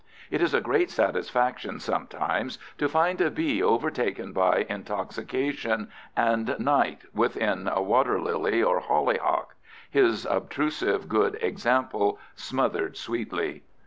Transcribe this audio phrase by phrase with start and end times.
[0.31, 7.01] It is a great satisfaction sometimes to find a bee overtaken by intoxication and night
[7.13, 9.53] within a water lily or hollyhock,
[9.91, 13.61] his obtrusive good example smothered sweetly.